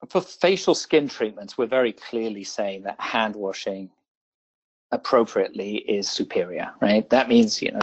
[0.09, 3.89] for facial skin treatments, we're very clearly saying that hand washing
[4.91, 7.09] appropriately is superior, right?
[7.09, 7.81] That means, you know,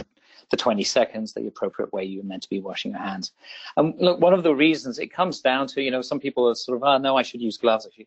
[0.51, 3.31] the 20 seconds, the appropriate way you're meant to be washing your hands.
[3.77, 6.55] And look, one of the reasons it comes down to, you know, some people are
[6.55, 7.85] sort of, oh, no, I should use gloves.
[7.85, 8.05] If you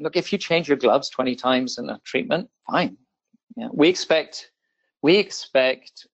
[0.00, 2.96] look, if you change your gloves 20 times in a treatment, fine.
[3.56, 3.68] Yeah.
[3.72, 4.50] We expect,
[5.02, 6.06] we expect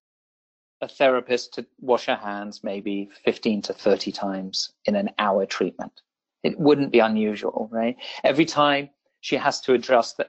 [0.81, 6.01] a therapist to wash her hands maybe 15 to 30 times in an hour treatment.
[6.43, 7.97] It wouldn't be unusual, right?
[8.23, 8.89] Every time
[9.21, 10.27] she has to adjust the,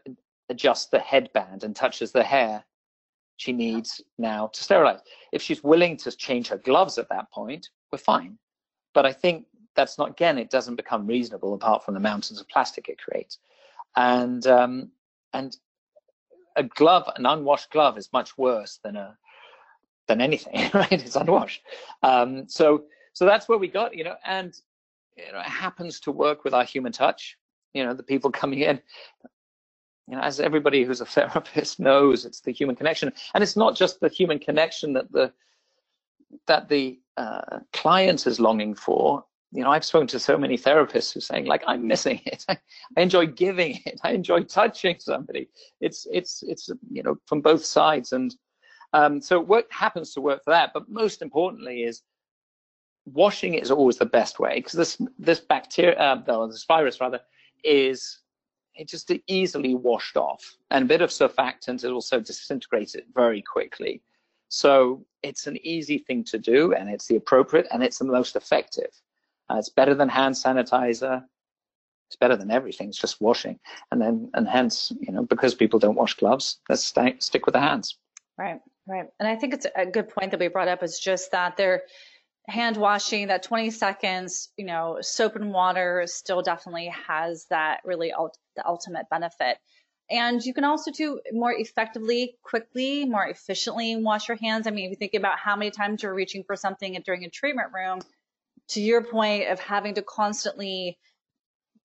[0.48, 2.64] adjust the headband and touches the hair,
[3.36, 5.00] she needs now to sterilize.
[5.32, 8.38] If she's willing to change her gloves at that point, we're fine.
[8.92, 9.46] But I think
[9.76, 13.38] that's not, again, it doesn't become reasonable apart from the mountains of plastic it creates.
[13.96, 14.90] And, um,
[15.32, 15.56] and
[16.56, 19.16] a glove, an unwashed glove is much worse than a,
[20.06, 20.92] than anything, right?
[20.92, 21.62] It's unwashed.
[22.02, 24.60] Um, so, so that's where we got, you know, and
[25.26, 27.36] you know, it happens to work with our human touch.
[27.74, 28.80] You know, the people coming in,
[30.08, 33.76] you know, as everybody who's a therapist knows, it's the human connection, and it's not
[33.76, 35.32] just the human connection that the
[36.46, 39.24] that the uh, client is longing for.
[39.52, 42.44] You know, I've spoken to so many therapists who are saying, like, I'm missing it.
[42.48, 42.58] I,
[42.96, 44.00] I enjoy giving it.
[44.04, 45.48] I enjoy touching somebody.
[45.80, 48.34] It's it's it's you know from both sides, and
[48.92, 50.72] um, so what happens to work for that.
[50.74, 52.02] But most importantly is
[53.12, 57.20] washing is always the best way because this this bacteria, uh, this virus rather,
[57.64, 58.20] is
[58.74, 63.42] it just easily washed off, and a bit of surfactant it also disintegrates it very
[63.42, 64.02] quickly.
[64.48, 68.36] So it's an easy thing to do, and it's the appropriate, and it's the most
[68.36, 68.90] effective.
[69.48, 71.24] Uh, it's better than hand sanitizer.
[72.08, 72.88] It's better than everything.
[72.88, 73.58] It's just washing,
[73.90, 77.52] and then and hence, you know, because people don't wash gloves, let's st- stick with
[77.52, 77.98] the hands.
[78.36, 79.06] Right, right.
[79.18, 81.82] And I think it's a good point that we brought up is just that there
[82.48, 88.12] hand washing that 20 seconds you know soap and water still definitely has that really
[88.12, 89.58] ult- the ultimate benefit.
[90.10, 94.66] And you can also do more effectively quickly more efficiently wash your hands.
[94.66, 97.30] I mean if you think about how many times you're reaching for something during a
[97.30, 98.00] treatment room
[98.68, 100.98] to your point of having to constantly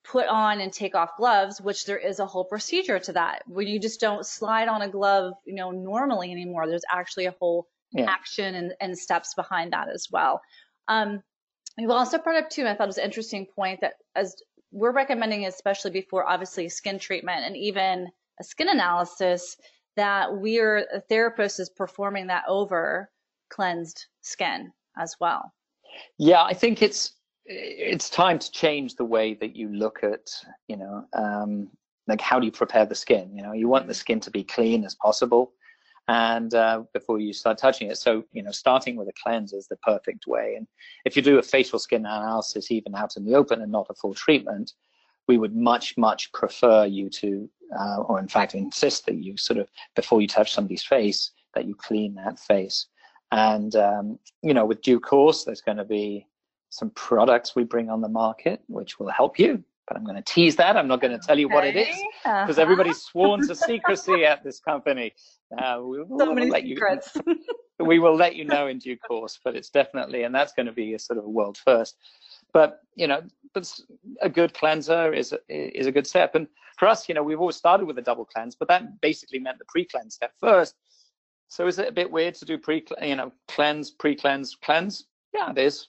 [0.04, 3.44] put on and take off gloves which there is a whole procedure to that.
[3.48, 7.36] Where you just don't slide on a glove you know normally anymore there's actually a
[7.40, 8.10] whole yeah.
[8.10, 10.42] action and, and steps behind that as well.
[10.88, 11.22] Um,
[11.78, 14.36] you've also brought up too, I thought it was an interesting point that as
[14.72, 18.08] we're recommending, especially before obviously skin treatment and even
[18.40, 19.58] a skin analysis,
[19.96, 23.10] that we're a therapist is performing that over
[23.50, 25.54] cleansed skin as well.
[26.18, 27.14] Yeah, I think it's
[27.46, 30.32] it's time to change the way that you look at,
[30.68, 31.70] you know, um,
[32.08, 33.32] like how do you prepare the skin?
[33.36, 35.54] You know, you want the skin to be clean as possible
[36.08, 37.98] and uh, before you start touching it.
[37.98, 40.56] So, you know, starting with a cleanse is the perfect way.
[40.56, 40.68] And
[41.04, 43.96] if you do a facial skin analysis, even out in the open and not a
[43.96, 44.74] full treatment,
[45.28, 49.58] we would much, much prefer you to, uh, or in fact, insist that you sort
[49.58, 52.88] of, before you touch somebody's face, that you clean that face.
[53.32, 56.28] And, um, you know, with due course, there's going to be
[56.70, 60.24] some products we bring on the market which will help you but I'm going to
[60.24, 60.78] tease that.
[60.78, 61.56] I'm not going to tell you okay.
[61.56, 62.62] what it is because uh-huh.
[62.62, 65.14] everybody's sworn to secrecy at this company.
[65.58, 67.12] Uh, we will so many secrets.
[67.26, 67.40] You,
[67.86, 70.72] we will let you know in due course, but it's definitely, and that's going to
[70.72, 71.98] be a sort of a world first.
[72.54, 73.22] But you know,
[73.54, 73.72] but
[74.22, 76.36] a good cleanser is is a good step.
[76.36, 79.40] And for us, you know, we've always started with a double cleanse, but that basically
[79.40, 80.76] meant the pre-cleanse step first.
[81.48, 85.06] So is it a bit weird to do pre, you know, cleanse, pre-cleanse, cleanse?
[85.34, 85.88] Yeah, it is.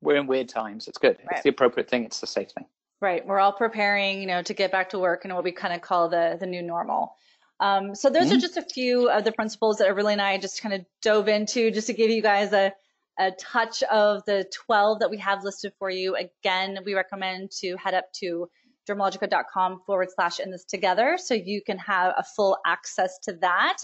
[0.00, 0.88] We're in weird times.
[0.88, 1.18] It's good.
[1.18, 1.32] Right.
[1.32, 2.04] It's the appropriate thing.
[2.04, 2.66] It's the safe thing.
[3.00, 3.26] Right.
[3.26, 5.80] We're all preparing, you know, to get back to work and what we kind of
[5.80, 7.14] call the the new normal.
[7.60, 8.36] Um, so those mm-hmm.
[8.36, 11.28] are just a few of the principles that Aurelian and I just kind of dove
[11.28, 12.72] into just to give you guys a,
[13.18, 16.16] a touch of the 12 that we have listed for you.
[16.16, 18.48] Again, we recommend to head up to
[18.88, 23.76] dermalogica.com forward slash in this together so you can have a full access to that.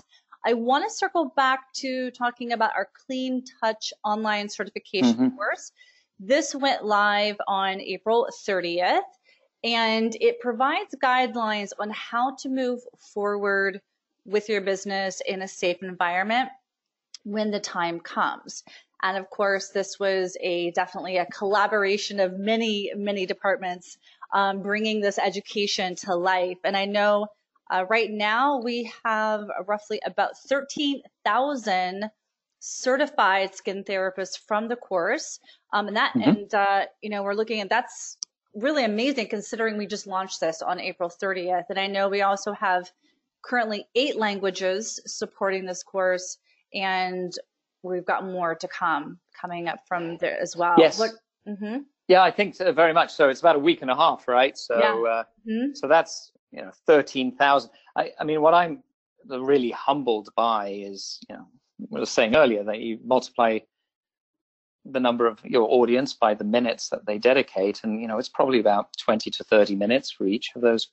[0.45, 5.37] I want to circle back to talking about our Clean Touch online certification mm-hmm.
[5.37, 5.73] course.
[6.19, 9.01] This went live on April 30th
[9.65, 12.81] and it provides guidelines on how to move
[13.15, 13.81] forward
[14.25, 16.51] with your business in a safe environment.
[17.25, 18.63] when the time comes.
[19.03, 23.99] And of course, this was a definitely a collaboration of many, many departments
[24.33, 26.59] um, bringing this education to life.
[26.65, 27.27] And I know
[27.71, 32.11] uh, right now we have roughly about 13,000
[32.61, 35.41] certified skin therapists from the course.
[35.77, 36.31] Um, and that, mm-hmm.
[36.31, 38.17] and, uh, you know, we're looking at that's
[38.55, 41.65] really amazing considering we just launched this on April 30th.
[41.69, 42.91] And I know we also have
[43.43, 46.39] currently eight languages supporting this course
[46.73, 47.33] and
[47.83, 50.77] we've got more to come coming up from there as well.
[50.79, 50.99] Yes.
[50.99, 51.11] What,
[51.47, 51.79] mm-hmm.
[52.09, 53.29] Yeah, I think so, very much so.
[53.29, 54.57] It's about a week and a half, right?
[54.57, 55.11] So, yeah.
[55.11, 55.75] uh, mm-hmm.
[55.75, 57.71] so that's you know thirteen thousand.
[57.97, 58.85] I, I mean, what I'm
[59.29, 61.49] really humbled by is you know
[61.97, 63.59] I was saying earlier that you multiply
[64.91, 68.29] the number of your audience by the minutes that they dedicate, and you know it's
[68.29, 70.89] probably about twenty to thirty minutes for each of those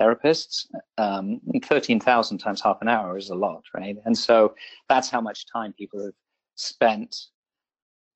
[0.00, 0.66] therapists.
[0.96, 3.96] Um, 13,000 times half an hour is a lot, right?
[4.04, 4.54] And so
[4.88, 6.14] that's how much time people have
[6.54, 7.16] spent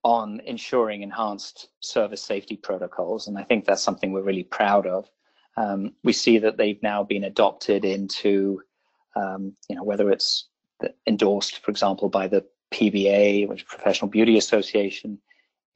[0.04, 3.28] on ensuring enhanced service safety protocols.
[3.28, 5.08] And I think that's something we're really proud of.
[5.56, 8.62] Um, we see that they've now been adopted into,
[9.14, 10.48] um, you know, whether it's
[11.06, 15.18] endorsed, for example, by the PBA, which is Professional Beauty Association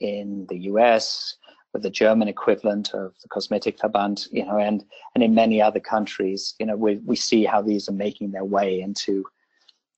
[0.01, 1.37] in the US,
[1.73, 4.85] with the German equivalent of the Kosmetikverband, you know, and
[5.15, 8.45] and in many other countries, you know, we we see how these are making their
[8.45, 9.25] way into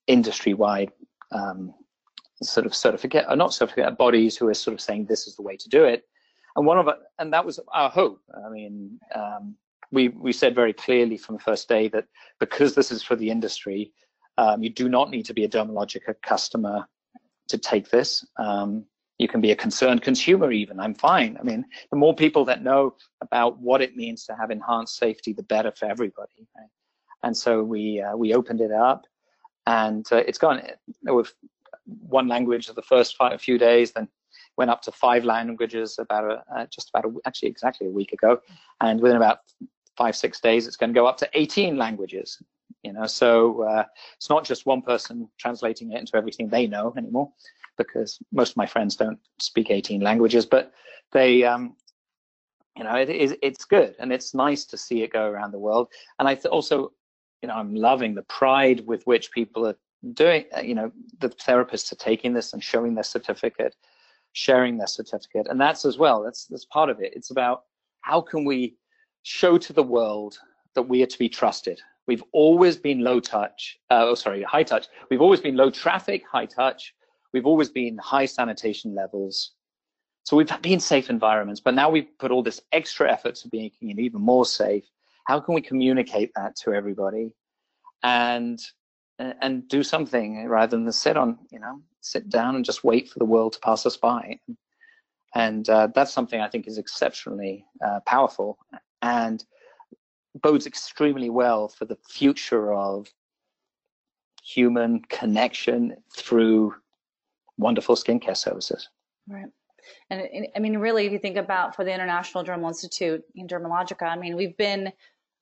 [0.07, 0.91] industry-wide
[1.33, 1.73] um,
[2.43, 5.37] sort of certificate, or uh, not certificate bodies who are sort of saying this is
[5.37, 6.05] the way to do it.
[6.57, 6.89] And one of
[7.19, 8.21] and that was our hope.
[8.45, 9.55] I mean, um,
[9.93, 12.07] we we said very clearly from the first day that
[12.41, 13.93] because this is for the industry,
[14.39, 16.86] um, you do not need to be a Dermalogica customer
[17.49, 18.24] to take this.
[18.39, 18.86] Um,
[19.18, 22.62] you can be a concerned consumer even i'm fine i mean the more people that
[22.62, 26.68] know about what it means to have enhanced safety the better for everybody right?
[27.22, 29.05] and so we uh, we opened it up
[29.66, 30.62] and uh, it's gone
[31.05, 31.32] with
[31.86, 34.09] one language the first five, few days then
[34.57, 38.12] went up to five languages about a, uh, just about a, actually exactly a week
[38.12, 38.41] ago
[38.80, 39.39] and within about
[39.97, 42.41] five six days it's going to go up to 18 languages
[42.83, 43.85] you know so uh,
[44.16, 47.31] it's not just one person translating it into everything they know anymore
[47.79, 50.72] because most of my friends don't speak 18 languages, but
[51.12, 51.76] they, um,
[52.76, 55.59] you know, it is it's good and it's nice to see it go around the
[55.59, 55.89] world.
[56.18, 56.93] And I th- also,
[57.41, 59.76] you know, I'm loving the pride with which people are
[60.12, 60.45] doing.
[60.55, 63.74] Uh, you know, the therapists are taking this and showing their certificate,
[64.33, 66.22] sharing their certificate, and that's as well.
[66.22, 67.12] That's that's part of it.
[67.16, 67.62] It's about
[68.03, 68.76] how can we
[69.22, 70.39] show to the world
[70.74, 71.81] that we are to be trusted.
[72.09, 74.87] We've always been low touch, uh, oh, sorry, high touch.
[75.11, 76.95] We've always been low traffic, high touch.
[77.35, 79.53] We've always been high sanitation levels.
[80.25, 83.91] So we've been safe environments, but now we've put all this extra effort to making
[83.91, 84.85] it even more safe.
[85.27, 87.31] How can we communicate that to everybody
[88.03, 88.59] and
[89.19, 93.19] and do something rather than sit on, you know, sit down and just wait for
[93.19, 94.39] the world to pass us by?
[95.35, 98.59] And uh, that's something I think is exceptionally uh, powerful
[99.03, 99.45] and
[100.41, 103.09] bodes extremely well for the future of
[104.43, 106.74] human connection through
[107.59, 108.89] wonderful skincare services.
[109.28, 109.47] Right.
[110.11, 114.03] And I mean, really, if you think about for the International Dermal Institute in Dermalogica,
[114.03, 114.93] I mean, we've been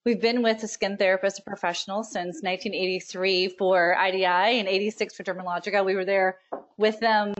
[0.05, 5.25] we've been with a skin therapist a professional since 1983 for IDI and 86 for
[5.25, 5.85] Dermalogica.
[5.85, 6.39] We were there
[6.77, 7.35] with them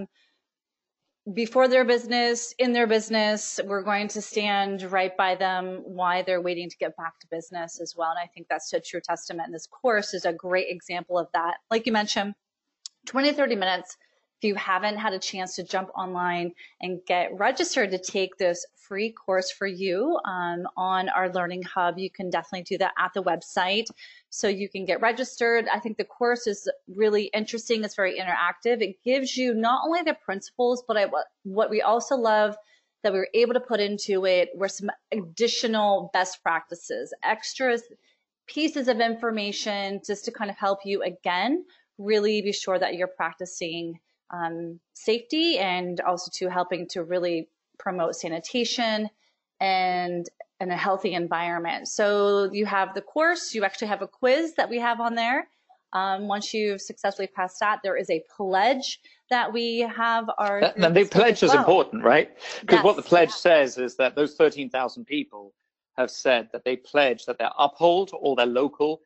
[1.33, 3.59] before their business, in their business.
[3.65, 7.81] We're going to stand right by them why they're waiting to get back to business
[7.81, 8.11] as well.
[8.11, 9.47] And I think that's a true testament.
[9.47, 11.57] And this course is a great example of that.
[11.71, 12.35] Like you mentioned,
[13.07, 13.97] 20, 30 minutes
[14.39, 18.67] if you haven't had a chance to jump online and get registered to take this
[18.77, 23.15] free course for you um, on our Learning Hub, you can definitely do that at
[23.15, 23.87] the website.
[24.29, 25.67] So you can get registered.
[25.73, 27.83] I think the course is really interesting.
[27.83, 28.83] It's very interactive.
[28.83, 31.07] It gives you not only the principles, but I,
[31.45, 32.57] what we also love
[33.03, 37.83] that we were able to put into it were some additional best practices, extras,
[38.47, 41.65] pieces of information just to kind of help you again
[41.99, 43.99] really be sure that you're practicing
[44.31, 47.49] um, safety and also to helping to really
[47.79, 49.09] promote sanitation
[49.61, 50.27] and
[50.59, 51.87] and a healthy environment.
[51.89, 55.49] So you have the course, you actually have a quiz that we have on there.
[55.93, 59.01] Um, once you've successfully passed that, there is a pledge
[59.31, 60.73] that we have our.
[60.77, 61.59] And the pledge is well.
[61.59, 62.31] important, right?
[62.61, 62.85] Because yes.
[62.85, 65.53] what the pledge says is that those 13,000 people
[65.97, 69.01] have said that they pledge that they uphold all their local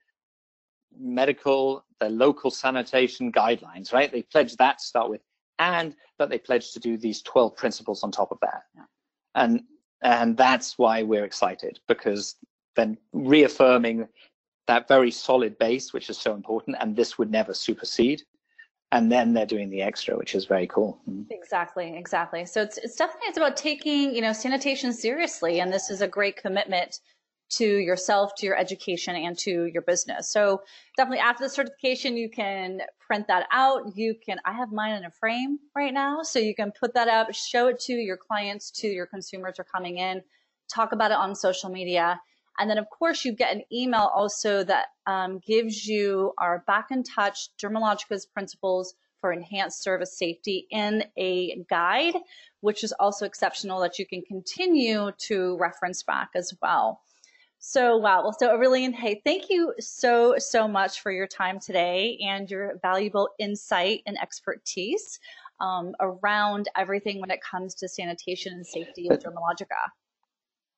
[0.99, 4.11] medical, their local sanitation guidelines, right?
[4.11, 5.21] They pledge that to start with,
[5.59, 8.63] and that they pledge to do these 12 principles on top of that.
[8.75, 8.83] Yeah.
[9.35, 9.63] And
[10.03, 12.37] and that's why we're excited because
[12.77, 14.09] then reaffirming
[14.67, 18.23] that very solid base, which is so important, and this would never supersede.
[18.93, 21.01] and then they're doing the extra, which is very cool.
[21.09, 21.23] Mm-hmm.
[21.31, 22.45] Exactly, exactly.
[22.47, 26.09] So it's it's definitely it's about taking you know sanitation seriously, and this is a
[26.09, 26.99] great commitment
[27.51, 30.33] to yourself, to your education, and to your business.
[30.33, 30.63] So
[30.97, 33.97] definitely after the certification, you can print that out.
[33.97, 37.09] You can I have mine in a frame right now, so you can put that
[37.09, 40.23] up, show it to your clients, to your consumers who are coming in,
[40.73, 42.21] talk about it on social media.
[42.59, 46.89] And then, of course, you get an email also that um, gives you our back
[46.91, 52.15] in touch Dermalogica's principles for enhanced service safety in a guide,
[52.61, 57.01] which is also exceptional that you can continue to reference back as well.
[57.63, 58.23] So, wow.
[58.23, 62.79] Well, so Aurelian, hey, thank you so, so much for your time today and your
[62.81, 65.21] valuable insight and expertise
[65.61, 69.91] um, around everything when it comes to sanitation and safety with Dermalogica.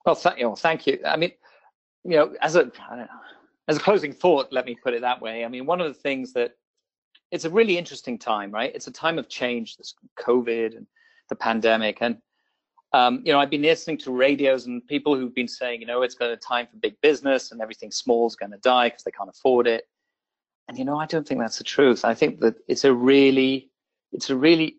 [0.05, 0.99] Well, th- you know, thank you.
[1.07, 1.31] I mean,
[2.05, 2.71] you know, as a
[3.69, 5.45] as a closing thought, let me put it that way.
[5.45, 6.57] I mean, one of the things that
[7.31, 8.75] it's a really interesting time, right?
[8.75, 9.77] It's a time of change.
[9.77, 10.87] This COVID and
[11.29, 12.19] the pandemic, and
[12.95, 16.03] um, you know, I've been listening to radios and people who've been saying, you know,
[16.03, 19.03] it's going to time for big business and everything small is going to die because
[19.05, 19.89] they can't afford it.
[20.69, 22.05] And you know, I don't think that's the truth.
[22.05, 23.71] I think that it's a really,
[24.13, 24.77] it's a really,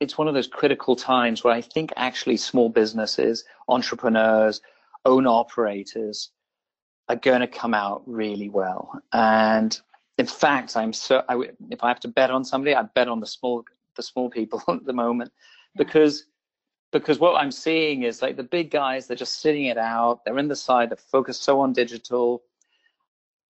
[0.00, 4.60] it's one of those critical times where I think actually small businesses, entrepreneurs,
[5.04, 6.30] owner operators
[7.08, 9.00] are going to come out really well.
[9.12, 9.78] And
[10.18, 11.40] in fact, I'm so I,
[11.70, 13.64] if I have to bet on somebody, I bet on the small
[13.96, 15.32] the small people at the moment
[15.76, 16.26] because
[16.92, 20.24] because what I'm seeing is like the big guys, they're just sitting it out.
[20.24, 20.90] They're in the side.
[20.90, 22.42] They're focused so on digital.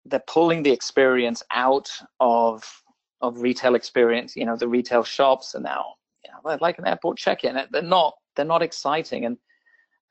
[0.05, 2.81] They're pulling the experience out of
[3.21, 4.36] of retail experience.
[4.36, 7.59] You know, the retail shops are now you know, like an airport check-in.
[7.71, 9.38] They're not they're not exciting and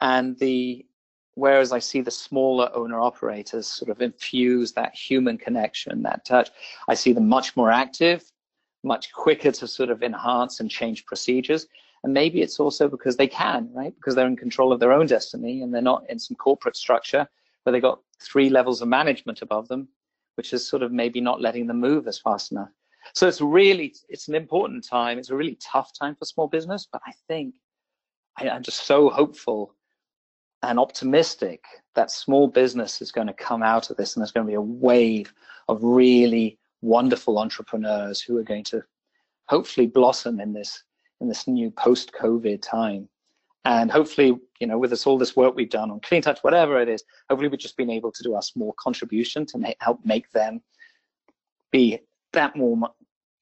[0.00, 0.84] and the
[1.36, 6.50] Whereas I see the smaller owner operators sort of infuse that human connection, that touch.
[6.86, 8.30] I see them much more active,
[8.84, 11.66] much quicker to sort of enhance and change procedures.
[12.04, 13.94] And maybe it's also because they can, right?
[13.96, 17.26] Because they're in control of their own destiny and they're not in some corporate structure
[17.62, 19.88] where they've got three levels of management above them,
[20.34, 22.68] which is sort of maybe not letting them move as fast enough.
[23.14, 25.18] So it's really, it's an important time.
[25.18, 27.54] It's a really tough time for small business, but I think
[28.36, 29.74] I, I'm just so hopeful
[30.62, 34.46] and optimistic that small business is going to come out of this and there's going
[34.46, 35.32] to be a wave
[35.68, 38.82] of really wonderful entrepreneurs who are going to
[39.46, 40.82] hopefully blossom in this
[41.24, 43.08] in this new post-covid time
[43.64, 46.78] and hopefully you know with us all this work we've done on clean touch whatever
[46.78, 50.30] it is hopefully we've just been able to do our small contribution to help make
[50.32, 50.60] them
[51.72, 51.98] be
[52.32, 52.76] that more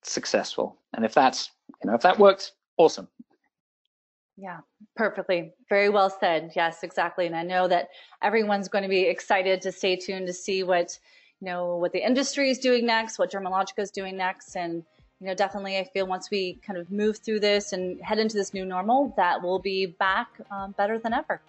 [0.03, 1.51] successful and if that's
[1.83, 3.09] you know if that works awesome
[4.39, 4.61] yeah,
[4.97, 5.53] perfectly.
[5.69, 6.53] Very well said.
[6.57, 7.27] Yes, exactly.
[7.27, 7.91] And I know that
[8.23, 10.99] everyone's going to be excited to stay tuned to see what,
[11.41, 14.57] you know, what the industry is doing next, what Dermalogica is doing next.
[14.57, 14.85] And,
[15.23, 18.37] you know, definitely I feel once we kind of move through this and head into
[18.37, 21.41] this new normal, that we'll be back um, better than ever.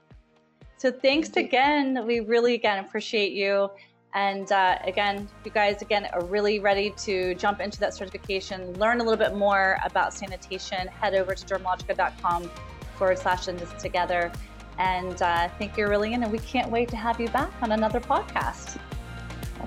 [0.78, 2.06] So thanks again.
[2.06, 3.72] We really, again, appreciate you.
[4.14, 9.02] And uh, again, you guys again are really ready to jump into that certification, learn
[9.02, 12.52] a little bit more about sanitation, head over to dermalogica.com
[12.96, 14.32] forward slash in this together.
[14.78, 18.00] And uh, thank you, Aurelian, and we can't wait to have you back on another
[18.00, 18.78] podcast.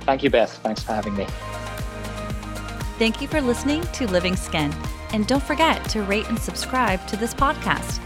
[0.03, 0.53] thank you, Beth.
[0.59, 1.27] Thanks for having me.
[2.99, 4.75] Thank you for listening to Living Skin.
[5.13, 8.01] And don't forget to rate and subscribe to this podcast.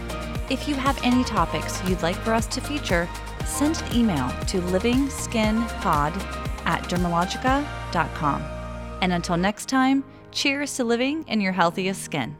[0.51, 3.07] If you have any topics you'd like for us to feature,
[3.45, 6.11] send an email to livingskinpod
[6.65, 8.41] at dermalogica.com.
[9.01, 12.35] And until next time, cheers to living in your healthiest skin.